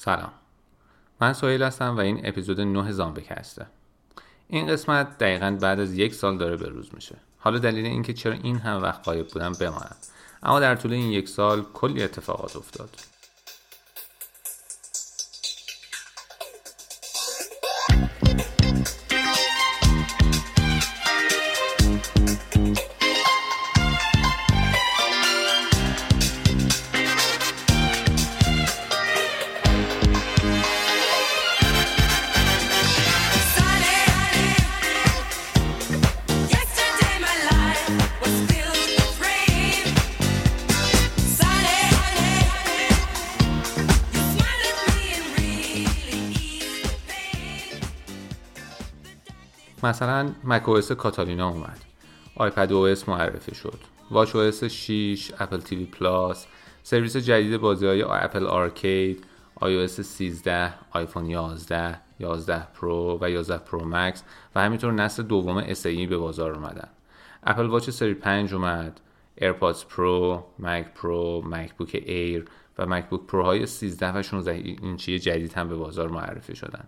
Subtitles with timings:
[0.00, 0.32] سلام.
[1.20, 3.66] من سوهیل هستم و این اپیزود 9 زامبکسته
[4.48, 7.16] این قسمت دقیقا بعد از یک سال داره به روز میشه.
[7.38, 9.96] حالا دلیل اینکه چرا این هم وقت قایب بودم بمانم.
[10.42, 12.90] اما در طول این یک سال کلی اتفاقات افتاد.
[49.84, 51.78] مثلا macOS Catalina اومد
[52.36, 53.78] iPadOS معرفی شد.
[54.10, 56.46] watchOS 6 Apple TV Plus
[56.82, 63.84] سرویس جدید بازی های Apple Arcade آی 13 آیفون 11 11 Pro و 11 Pro
[63.84, 64.22] Max
[64.54, 66.88] و همینطور نسل دوم SE به بازار اومدن.
[67.42, 69.00] Apple Watch سری 5 اومد.
[69.36, 72.44] AirPods Pro Mac Pro MacBook Air
[72.78, 76.84] و MacBook Pro های 13 و 16 اینچی جدید هم به بازار معرفی شدن.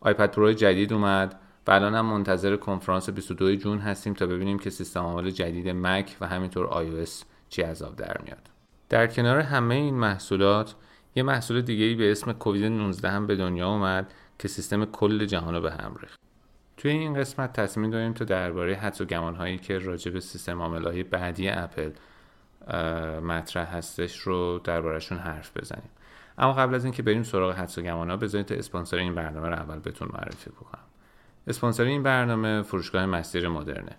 [0.00, 1.40] iPad Pro جدید اومد.
[1.66, 6.16] و الان هم منتظر کنفرانس 22 June هستیم تا ببینیم که سیستم عامل جدید مک
[6.20, 8.50] و همینطور iOS چی عذاب در میاد.
[8.88, 10.74] در کنار همه این محصولات
[11.14, 15.54] یه محصول دیگه به اسم کووید 19 هم به دنیا اومد که سیستم کل جهان
[15.54, 16.20] رو به هم ریخت.
[16.76, 20.58] توی این قسمت تصمیم داریم تا درباره حدس و گمان هایی که راجع به سیستم
[20.58, 21.90] های بعدی اپل
[23.20, 25.90] مطرح هستش رو دربارهشون حرف بزنیم.
[26.38, 29.48] اما قبل از اینکه بریم سراغ حدس و گمان ها بذارید تا اسپانسر این برنامه
[29.48, 30.82] رو اول بهتون معرفی بکنم.
[31.46, 33.96] اسپانسر این برنامه فروشگاه مسیر مدرنه.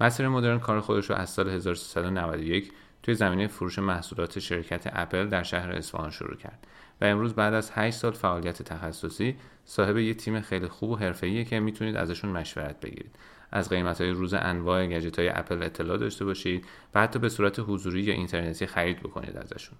[0.00, 5.42] مسیر مدرن کار خودش رو از سال 1391 توی زمینه فروش محصولات شرکت اپل در
[5.42, 6.66] شهر اصفهان شروع کرد
[7.00, 11.44] و امروز بعد از 8 سال فعالیت تخصصی صاحب یه تیم خیلی خوب و حرفه‌ایه
[11.44, 13.16] که می‌تونید ازشون مشورت بگیرید.
[13.52, 17.58] از قیمت های روز انواع گجت های اپل اطلاع داشته باشید و حتی به صورت
[17.58, 19.78] حضوری یا اینترنتی خرید بکنید ازشون.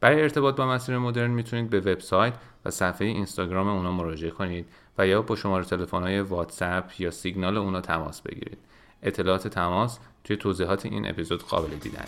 [0.00, 2.34] برای ارتباط با مسیر مدرن می‌تونید به وبسایت
[2.64, 4.68] و صفحه اینستاگرام اونا مراجعه کنید
[4.98, 8.58] و یا با شماره تلفن های واتساپ یا سیگنال اونا تماس بگیرید.
[9.02, 12.06] اطلاعات تماس توی توضیحات این اپیزود قابل دیدنه.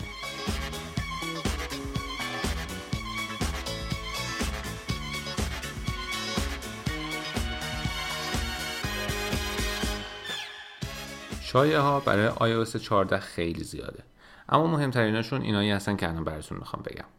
[11.43, 14.03] شایعه ها برای iOS 14 خیلی زیاده.
[14.49, 17.18] اما مهمتریناشون اینایی هستن که الان براتون می‌خوام بگم.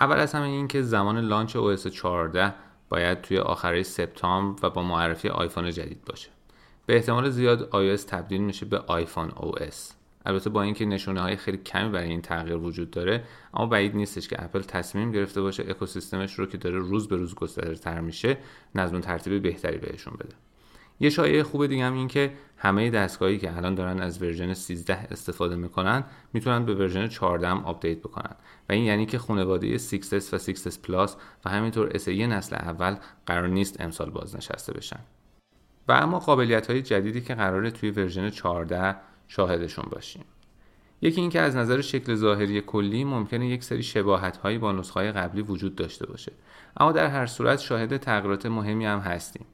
[0.00, 2.54] اول از همه این که زمان لانچ OS 14
[2.88, 6.28] باید توی آخره سپتامبر و با معرفی آیفون جدید باشه.
[6.86, 9.92] به احتمال زیاد iOS تبدیل میشه به آیفون OS
[10.26, 14.28] البته با اینکه نشونه های خیلی کمی برای این تغییر وجود داره اما بعید نیستش
[14.28, 18.38] که اپل تصمیم گرفته باشه اکوسیستمش رو که داره روز به روز گسترده تر میشه
[18.74, 20.34] نظم ترتیب بهتری بهشون بده.
[21.00, 24.94] یه شایعه خوب دیگه هم این که همه دستگاهی که الان دارن از version 13
[24.94, 28.34] استفاده می‌کنن می‌تونن به version 14 هم update بکنن.
[28.68, 33.48] و این یعنی که خانواده 6s و 6s Plus و همینطور SE نسل اول قرار
[33.48, 35.00] نیست امسال بازنشسته بشن.
[35.88, 38.96] و اما قابلیت های جدیدی که قراره توی version 14
[39.28, 40.24] شاهدشون باشیم.
[41.02, 45.42] یکی اینکه از نظر شکل ظاهری کلی ممکنه یک سری شباهت هایی با نسخه قبلی
[45.42, 46.32] وجود داشته باشه.
[46.76, 49.46] اما در هر صورت شاهد تغییرات مهمی هم هستیم.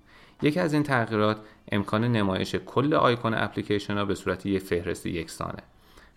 [0.44, 1.40] یکی از این تغییرات
[1.72, 5.62] امکان نمایش کل آیکون اپلیکیشن ها به صورت یک فهرست یکسانه.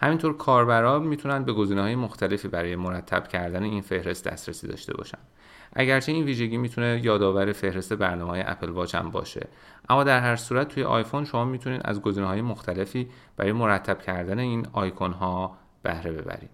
[0.01, 5.17] همینطور کاربران می‌تونن به گزینه های مختلفی برای مرتب کردن این فهرست دسترسی داشته باشن.
[5.73, 9.47] اگرچه این ویژگی می‌تونه یادآور فهرست برنامه های اپل واچ هم باشه
[9.89, 14.39] اما در هر صورت توی آیفون شما می‌تونید از گزینه های مختلفی برای مرتب کردن
[14.39, 16.49] این آیکون ها بهره ببرید.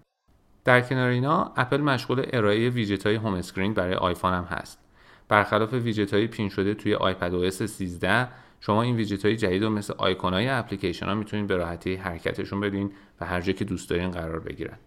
[0.64, 4.83] در کنار اینا اپل مشغول ارائه widget های home screen برای آیفون هم هست.
[5.28, 8.28] برخلاف widget های pin شده توی iPadOS 13
[8.60, 12.60] شما این ویجت های جدید رو مثل آیکون های اپلیکیشن ها می‌تونید به راحتی حرکتشون
[12.60, 14.78] بدین و هر جا که دوست دارین قرار بگیرن.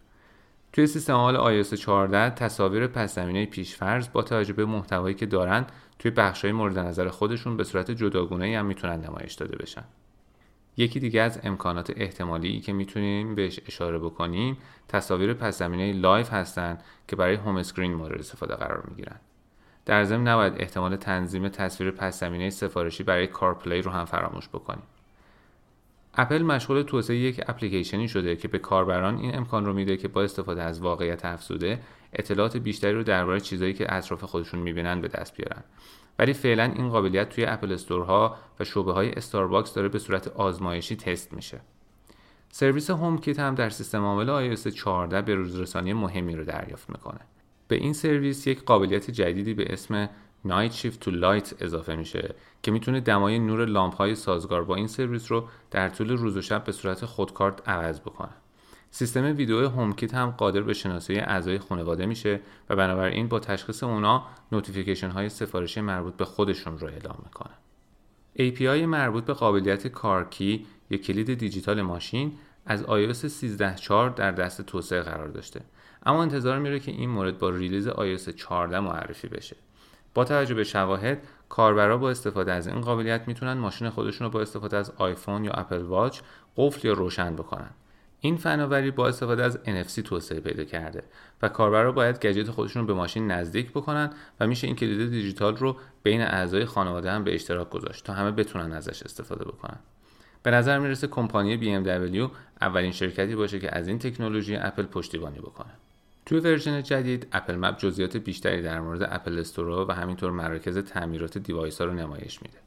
[0.74, 5.66] توی سیستم عامل iOS 14 تصاویر پس زمینه پیشفرض با توجه به محتوایی که دارن
[6.00, 6.12] توی
[6.44, 9.84] های مورد نظر خودشون به صورت جداگونه هم می‌تونن نمایش داده بشن.
[10.78, 14.58] یکی دیگه از امکانات احتمالی که می‌تونیم بهش اشاره بکنیم
[14.88, 19.20] تصاویر پس زمینه live هستن که برای home screen مورد استفاده قرار می‌گیرن.
[19.88, 24.84] در ضمن نباید احتمال تنظیم تصویر پس زمینه سفارشی برای CarPlay رو هم فراموش بکنیم.
[26.14, 30.24] اپل مشغول توسعه یک اپلیکیشنی شده که به کاربران این امکان رو میده که با
[30.24, 31.80] استفاده از واقعیت افزوده
[32.14, 35.64] اطلاعات بیشتری رو درباره چیزهایی که اطراف خودشون می‌بینن به دست بیارن.
[36.20, 40.96] ولی فعلا این قابلیت توی اپل استورها و شعبه های استارباکس داره به صورت آزمایشی
[40.96, 41.60] تست میشه.
[42.50, 47.20] سرویس HomeKit هم در سیستم عامل iOS 14 به روزرسانی مهمی رو دریافت می‌کنه.
[47.68, 50.10] به این سرویس یک قابلیت جدیدی به اسم
[50.48, 54.88] Night Shift to Light اضافه میشه که می‌تونه دمای نور لامپ های سازگار با این
[54.88, 58.30] سرویس رو در طول روز و شب به صورت خودکار عوض بکنه.
[58.92, 64.24] سیستم ویدیو HomeKit هم قادر به شناسایی اعضای خانواده میشه و بنابراین با تشخیص اونا
[64.52, 67.54] notification های سفارشی مربوط به خودشون رو اعلام می‌کنه.
[68.40, 72.34] API مربوط به قابلیت CarKey یا کلید دیجیتال ماشین
[72.66, 73.32] از iOS
[73.82, 75.62] 13.4 در دست توسعه قرار داشته
[76.06, 79.56] اما انتظار میره که این مورد با release iOS 14 معرفی بشه.
[80.14, 84.42] با توجه به شواهد کاربرا با استفاده از این قابلیت می‌تونن ماشین خودشون رو با
[84.42, 86.20] استفاده از آیفون یا اپل واچ
[86.58, 87.70] قفل یا روشن بکنن.
[88.20, 91.04] این فناوری با استفاده از NFC توسعه پیدا کرده
[91.42, 94.10] و کاربرا باید گجت خودشون رو به ماشین نزدیک بکنن
[94.40, 98.32] و میشه این کلید دیجیتال رو بین اعضای خانواده هم به اشتراک گذاشت تا همه
[98.32, 99.80] بتونن ازش استفاده بکنن.
[100.44, 105.72] به نظر می‌رسه کمپانی BMW اولین شرکتی باشه که از این تکنولوژی اپل پشتیبانی بکنه.
[106.28, 111.38] توی version جدید اپل مپ جزئیات بیشتری در مورد اپل استورا و همینطور مراکز تعمیرات
[111.38, 112.58] device ها رو نمایش میده.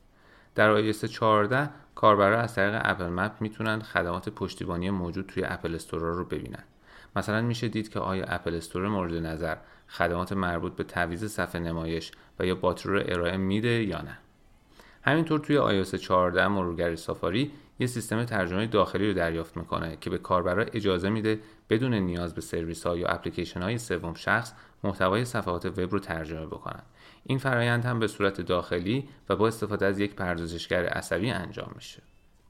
[0.55, 6.11] در iOS 14 کاربرا از طریق اپل مپ می‌تونن خدمات پشتیبانی موجود توی اپل استورا
[6.11, 6.65] رو ببینن.
[7.17, 9.57] مثلا میشه دید که آیا اپل استور مورد نظر
[9.89, 14.19] خدمات مربوط به تعویض صفحه نمایش و یا باتری رو ارائه میده یا نه.
[15.03, 20.19] همینطور توی iOS 14 مرورگر سافاری یه سیستم ترجمه داخلی رو دریافت می‌کنه که به
[20.19, 21.41] کاربرا اجازه میده
[21.71, 24.53] بدون نیاز به سرویس ها یا اپلیکیشن های سوم شخص
[24.85, 26.83] محتوای صفحات وب رو ترجمه بکنن.
[27.25, 32.03] این فرایند هم به صورت داخلی و با استفاده از یک پردازشگر عصبی انجام میشه.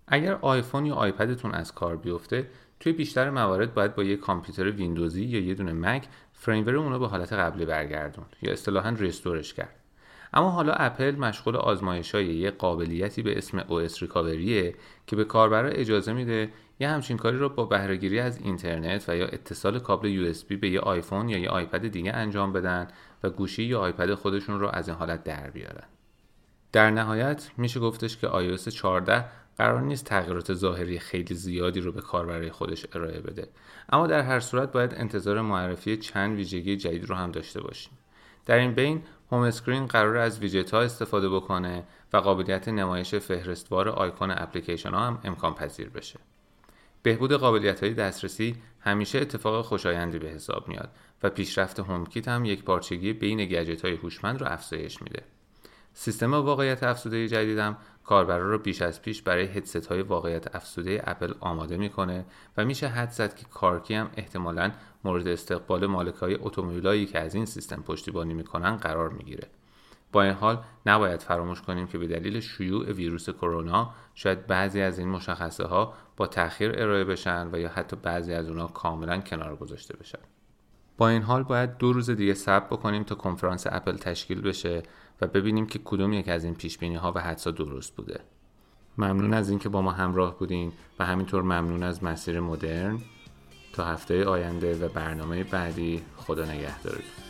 [0.08, 2.46] اگر آیفون یا آیپدتون از کار بیفته
[2.80, 6.98] توی بیشتر موارد باید با یک کامپیوتر ویندوزی یا یه دونه مک firmware اون رو
[6.98, 9.79] به حالت قبلی برگردوند یا اصطلاحا restore ش کرد.
[10.34, 14.74] اما حالا اپل مشغول آزمایش های یه قابلیتی به اسم OS recovery ه
[15.06, 19.26] که به کاربرا اجازه میده یه همچین کاری رو با بهرهگیری از اینترنت و یا
[19.26, 22.88] اتصال کابل USB به یه آیفون یا یه آیپد دیگه انجام بدن
[23.22, 25.84] و گوشی یا آیپد خودشون رو از این حالت در بیارن.
[26.72, 29.24] در نهایت میشه گفتش که iOS 14
[29.58, 33.48] قرار نیست تغییرات ظاهری خیلی زیادی رو به کاربرای خودش ارائه بده
[33.88, 37.92] اما در هر صورت باید انتظار معرفی چند ویژگی جدید رو هم داشته باشیم
[38.46, 43.88] در این بین home screen قرار از ویجت ها استفاده بکنه و قابلیت نمایش فهرستوار
[43.88, 46.20] آیکون اپلیکیشن ها هم امکان پذیر بشه.
[47.02, 50.90] بهبود قابلیت های دسترسی همیشه اتفاق خوشایندی به حساب میاد
[51.22, 55.22] و پیشرفت هومکیت هم یک پارچگی بین گجت های هوشمند رو افزایش میده.
[55.92, 57.76] سیستم واقعیت افزوده جدیدم.
[58.04, 62.24] کاربرا رو بیش از پیش برای هدست های واقعیت افزوده اپل آماده می‌کنه
[62.56, 64.72] و میشه حد زد که کارکی هم احتمالا
[65.04, 69.48] مورد استقبال مالک های اتومبیلایی که از این سیستم پشتیبانی می‌کنن قرار می‌گیره.
[70.12, 74.98] با این حال نباید فراموش کنیم که به دلیل شیوع ویروس کرونا شاید بعضی از
[74.98, 79.56] این مشخصه ها با تاخیر ارائه بشن و یا حتی بعضی از اونها کاملا کنار
[79.56, 80.18] گذاشته بشن.
[81.00, 84.82] با این حال باید دو روز دیگه صبر بکنیم تا کنفرانس اپل تشکیل بشه
[85.20, 88.20] و ببینیم که کدوم یک از این پیش بینی ها و حدسا درست بوده.
[88.98, 92.98] ممنون از اینکه با ما همراه بودین و همینطور ممنون از مسیر مدرن.
[93.72, 97.29] تا هفته آینده و برنامه بعدی خدا نگهدارتون.